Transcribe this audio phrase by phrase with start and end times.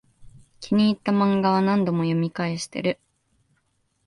[0.61, 2.99] 気に入ったマンガは何度も読み返してる